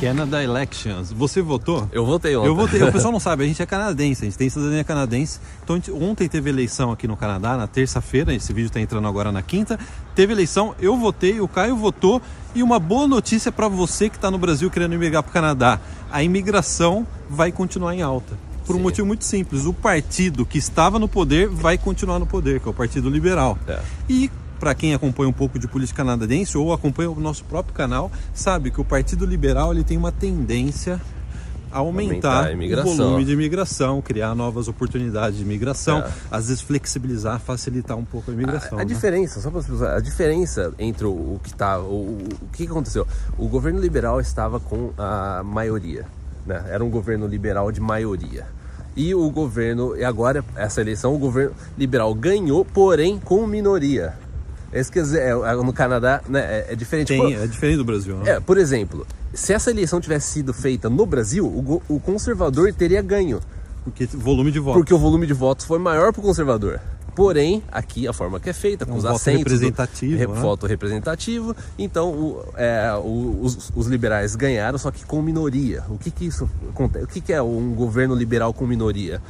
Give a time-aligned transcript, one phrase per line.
[0.00, 1.10] Canada Elections.
[1.12, 1.88] Você votou?
[1.90, 2.48] Eu votei ontem.
[2.48, 2.82] Eu votei.
[2.82, 5.40] O pessoal não sabe, a gente é canadense, a gente tem cidadania canadense.
[5.64, 9.32] Então gente, ontem teve eleição aqui no Canadá, na terça-feira, esse vídeo está entrando agora
[9.32, 9.78] na quinta.
[10.14, 12.20] Teve eleição, eu votei, o Caio votou.
[12.54, 15.80] E uma boa notícia para você que está no Brasil querendo imigrar para o Canadá:
[16.10, 18.36] a imigração vai continuar em alta.
[18.66, 18.82] Por um Sim.
[18.82, 22.70] motivo muito simples: o partido que estava no poder vai continuar no poder, que é
[22.70, 23.58] o Partido Liberal.
[23.66, 23.80] É.
[24.08, 28.10] E para quem acompanha um pouco de política canadense ou acompanha o nosso próprio canal,
[28.34, 31.00] sabe que o Partido Liberal ele tem uma tendência
[31.70, 36.10] a aumentar, aumentar a o volume de imigração, criar novas oportunidades de imigração, é.
[36.30, 38.78] às vezes flexibilizar, facilitar um pouco a imigração.
[38.78, 38.92] A, a né?
[38.92, 43.06] diferença, só para a diferença entre o, o que está, o, o que aconteceu?
[43.36, 46.06] O governo liberal estava com a maioria,
[46.46, 46.64] né?
[46.68, 48.46] Era um governo liberal de maioria.
[48.96, 54.14] E o governo, e agora essa eleição, o governo liberal ganhou, porém com minoria.
[54.72, 57.08] Esse quer dizer, é, é, no Canadá né, é, é diferente.
[57.08, 58.16] Tem, por, é diferente do Brasil.
[58.16, 58.32] Né?
[58.32, 63.02] É, por exemplo, se essa eleição tivesse sido feita no Brasil, o, o conservador teria
[63.02, 63.40] ganho.
[63.84, 64.80] Porque volume de votos.
[64.80, 66.80] Porque o volume de votos foi maior para o conservador.
[67.14, 69.38] Porém, aqui a forma que é feita, com é um os voto assentos.
[69.38, 70.40] Representativo, do, né?
[70.40, 71.56] Voto representativo.
[71.78, 75.82] Então, o, é, o, os, os, liberais ganharam, só que com minoria.
[75.88, 77.04] O que, que isso acontece?
[77.06, 79.22] O que, que é um governo liberal com minoria?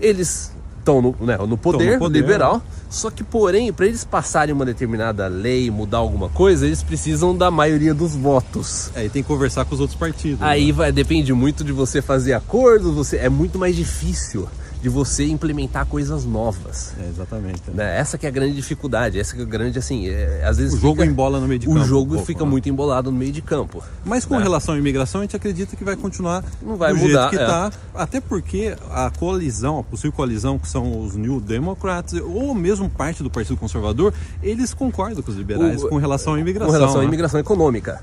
[0.00, 0.52] Eles
[0.82, 4.64] estão no, né, no, poder, no poder liberal, só que, porém, para eles passarem uma
[4.64, 8.90] determinada lei, mudar alguma coisa, eles precisam da maioria dos votos.
[8.94, 10.42] Aí tem que conversar com os outros partidos.
[10.42, 10.72] Aí né?
[10.72, 14.46] vai, depende muito de você fazer acordos, você é muito mais difícil
[14.82, 16.92] de você implementar coisas novas.
[17.00, 17.62] É, exatamente.
[17.72, 17.96] Né?
[17.96, 20.74] Essa que é a grande dificuldade, essa que é a grande, assim, é, às vezes...
[20.74, 21.78] O jogo embola no meio de campo.
[21.78, 22.50] O jogo um pouco, fica né?
[22.50, 23.82] muito embolado no meio de campo.
[24.04, 24.42] Mas com né?
[24.42, 27.36] relação à imigração, a gente acredita que vai continuar Não vai do mudar, jeito que
[27.36, 27.70] está.
[27.72, 28.02] É.
[28.02, 33.22] Até porque a coalizão, a possível coalizão, que são os New Democrats, ou mesmo parte
[33.22, 36.72] do Partido Conservador, eles concordam com os liberais o, com relação à imigração.
[36.72, 37.08] Com relação à né?
[37.08, 38.02] imigração econômica.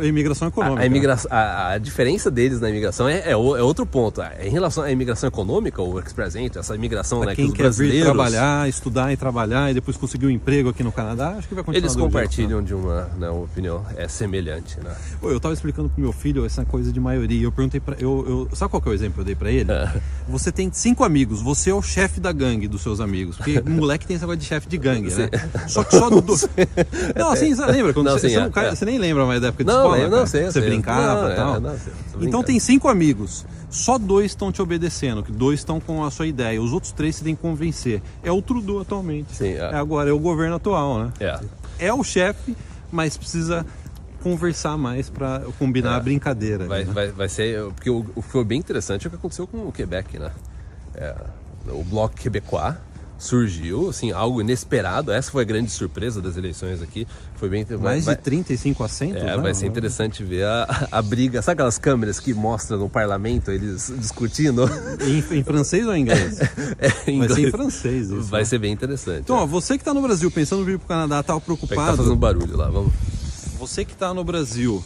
[0.00, 0.80] A imigração econômica.
[0.80, 4.20] A, a, imigração, a, a, diferença deles na imigração é, é, é, outro ponto.
[4.40, 7.98] Em relação à imigração econômica, o Express Entry, essa imigração né, quem que quer brasileiros...
[7.98, 11.54] vir trabalhar, estudar e trabalhar e depois conseguir um emprego aqui no Canadá, acho que
[11.54, 12.66] vai continuar Eles compartilham jeito, né?
[12.66, 14.78] de uma, né, uma opinião é semelhante.
[14.80, 14.94] Né?
[15.20, 17.44] Pô, eu estava explicando pro meu filho essa coisa de maioria.
[17.44, 19.50] Eu perguntei para eu, eu, Sabe qual que é o exemplo que eu dei para
[19.50, 19.70] ele?
[19.70, 20.00] É.
[20.28, 23.36] Você tem cinco amigos, você é o chefe da gangue dos seus amigos.
[23.36, 25.28] Porque moleque tem essa coisa de chefe de gangue, né?
[25.68, 26.22] Só que só do.
[27.16, 27.92] Não, assim, você lembra?
[27.92, 28.74] Quando não, você, você, não, é.
[28.74, 30.08] você, nem lembra mais da época de não, escola?
[30.08, 31.56] Não, sei você brincava e tal.
[31.56, 31.76] É, não,
[32.20, 33.44] então tem cinco amigos.
[33.68, 36.62] Só dois estão te obedecendo, que dois estão com a sua ideia.
[36.62, 38.00] Os outros três você tem que convencer.
[38.22, 39.34] É o Trudeau atualmente.
[39.34, 39.58] Sim, é.
[39.58, 41.12] é agora é o governo atual, né?
[41.20, 41.40] É.
[41.78, 42.56] É o chefe,
[42.90, 43.66] mas precisa
[44.22, 45.96] conversar mais para combinar é.
[45.96, 46.66] a brincadeira.
[46.66, 46.92] Vai, né?
[46.92, 47.60] vai, vai ser.
[47.72, 50.30] Porque o, o que foi bem interessante é o que aconteceu com o Quebec, né?
[50.94, 51.14] É,
[51.68, 52.74] o Bloco Quebecois
[53.18, 55.12] surgiu, assim, algo inesperado.
[55.12, 57.06] Essa foi a grande surpresa das eleições aqui.
[57.36, 59.22] Foi bem mais vai, de 35 assentos.
[59.22, 59.36] É, né?
[59.36, 61.40] vai ser interessante ver a, a briga.
[61.42, 64.68] Sabe aquelas câmeras que mostram no parlamento eles discutindo?
[65.00, 66.38] Em, em francês ou em inglês?
[66.78, 67.32] É, em inglês.
[67.32, 68.22] Vai ser em francês isso.
[68.24, 68.44] Vai né?
[68.44, 69.20] ser bem interessante.
[69.20, 69.42] Então, é.
[69.42, 71.92] ó, você que está no Brasil pensando em vir para o Canadá, tá preocupado?
[71.92, 72.92] Tá fazendo barulho lá, vamos.
[73.58, 74.84] Você que está no Brasil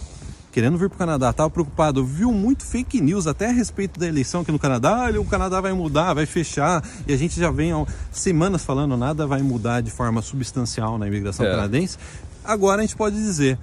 [0.51, 4.07] querendo vir para o Canadá, estava preocupado, viu muito fake news até a respeito da
[4.07, 5.09] eleição aqui no Canadá.
[5.09, 8.97] Ah, o Canadá vai mudar, vai fechar, e a gente já vem há semanas falando
[8.97, 11.51] nada vai mudar de forma substancial na imigração é.
[11.51, 11.99] canadense.
[12.45, 13.59] Agora a gente pode dizer,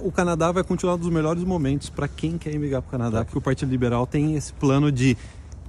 [0.00, 3.24] o Canadá vai continuar um dos melhores momentos para quem quer imigrar para o Canadá,
[3.24, 5.16] porque o Partido Liberal tem esse plano de,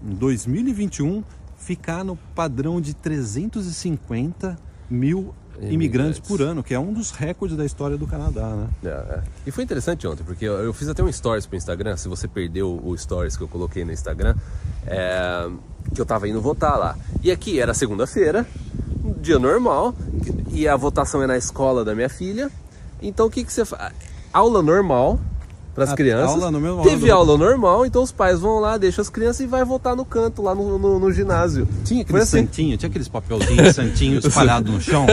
[0.04, 1.24] em 2021,
[1.58, 4.58] ficar no padrão de 350
[4.90, 8.68] mil imigrantes por ano, que é um dos recordes da história do Canadá, né?
[8.84, 9.24] É, é.
[9.48, 12.28] E foi interessante ontem, porque eu, eu, fiz até um stories pro Instagram, se você
[12.28, 14.36] perdeu o stories que eu coloquei no Instagram,
[14.86, 15.50] é,
[15.94, 16.98] que eu tava indo votar lá.
[17.24, 18.46] E aqui era segunda-feira,
[19.04, 19.94] um dia normal,
[20.52, 22.50] e a votação é na escola da minha filha.
[23.02, 23.94] Então o que, que você faz?
[24.32, 25.20] Aula normal,
[25.74, 26.30] para as crianças.
[26.30, 29.48] Aula no meu, Teve aula normal, então os pais vão lá, deixam as crianças e
[29.48, 31.68] vai voltar no canto, lá no, no, no ginásio.
[31.86, 32.40] Tinha aquele assim.
[32.40, 35.06] santinho, tinha aqueles papelzinhos santinhos espalhados no chão,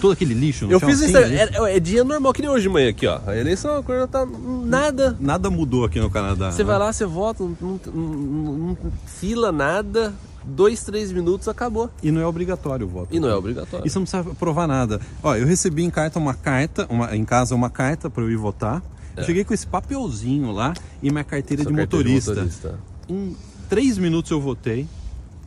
[0.00, 0.88] todo aquele lixo no Eu chão.
[0.88, 3.20] fiz isso, é, é, dia normal, que nem hoje de manhã aqui, ó.
[3.26, 4.26] A eleição, a coisa tá
[4.64, 5.16] nada.
[5.20, 6.50] Nada mudou aqui no Canadá.
[6.50, 6.68] Você né?
[6.68, 10.14] vai lá, você vota, não, não, não, não fila nada,
[10.44, 11.90] dois, três minutos, acabou.
[12.02, 13.14] E não é obrigatório o voto.
[13.14, 13.88] E não é obrigatório.
[13.88, 15.00] Você não precisa provar nada.
[15.22, 18.36] Ó, eu recebi em carta uma carta, uma, em casa uma carta para eu ir
[18.36, 18.82] votar.
[19.16, 19.22] É.
[19.22, 22.34] cheguei com esse papelzinho lá e minha carteira, de motorista.
[22.34, 22.78] de motorista.
[23.08, 23.36] Em
[23.68, 24.86] três minutos eu votei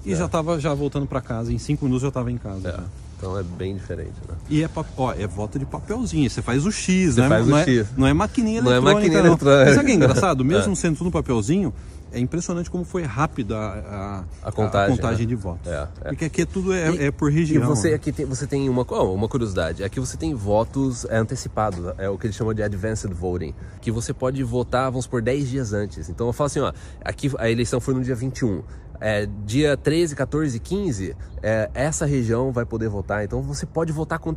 [0.06, 0.16] e é.
[0.16, 1.54] já estava já voltando para casa.
[1.54, 2.70] Em cinco minutos eu estava em casa.
[2.70, 3.10] É.
[3.18, 4.36] Então é bem diferente, né?
[4.50, 6.30] E é, ó, é voto de papelzinho.
[6.30, 7.28] Você faz o X, Você né?
[7.28, 7.88] Faz não o é, X.
[7.98, 8.82] Não é maquininha eletrônica.
[8.82, 9.66] Não é maquininha eletrônica.
[9.66, 10.44] Mas sabe que é engraçado?
[10.46, 10.76] Mesmo é.
[10.76, 11.74] sendo tudo no papelzinho,
[12.12, 15.30] é impressionante como foi rápida a, a, a contagem, a contagem né?
[15.30, 15.68] de votos.
[15.72, 16.10] É, é.
[16.10, 17.64] Porque aqui tudo é, E- é por região.
[17.64, 17.96] E você né?
[17.96, 19.84] aqui tem, você tem uma, oh, uma curiosidade.
[19.84, 23.92] Aqui você tem votos é, antecipados, é o que eles chamam de advanced voting, que
[23.92, 26.10] você pode votar, vamos por 10 dias antes.
[26.10, 26.74] Então eu falo assim, ó,
[27.04, 28.64] aqui a eleição foi no dia 21.
[29.02, 33.24] É, dia 13, 14, 15, é, essa região vai poder votar.
[33.24, 34.36] Então você pode votar com,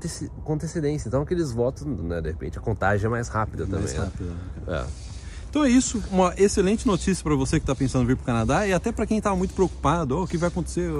[0.48, 1.08] antecedência.
[1.08, 3.98] Então aqueles votos, né, de repente, a contagem é mais rápida Mais também.
[3.98, 4.04] né?
[4.04, 4.30] rápido,
[4.68, 4.86] né?
[5.08, 5.11] É.
[5.52, 8.24] Então é isso, uma excelente notícia para você que está pensando em vir para o
[8.24, 10.90] Canadá e até para quem está muito preocupado, oh, o que vai acontecer?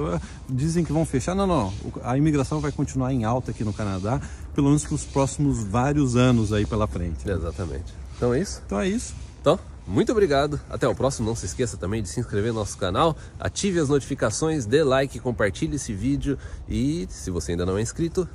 [0.47, 1.33] Dizem que vão fechar.
[1.33, 1.73] Não, não,
[2.03, 4.21] a imigração vai continuar em alta aqui no Canadá,
[4.53, 7.27] pelo menos para os próximos vários anos aí pela frente.
[7.27, 7.95] Exatamente.
[8.15, 8.61] Então é isso.
[8.63, 9.15] Então é isso.
[9.41, 9.57] Então,
[9.87, 10.61] muito obrigado.
[10.69, 11.27] Até o próximo.
[11.27, 15.19] Não se esqueça também de se inscrever no nosso canal, ative as notificações, dê like,
[15.19, 16.37] compartilhe esse vídeo
[16.69, 18.29] e se você ainda não é inscrito,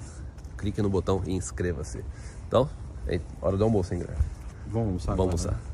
[0.56, 2.05] clique no botão e inscreva-se.
[2.49, 2.69] Então,
[3.06, 4.19] é hora do almoço, hein, galera?
[4.67, 5.15] Vamos almoçar.
[5.15, 5.59] Vamos agora, né?
[5.59, 5.68] almoçar.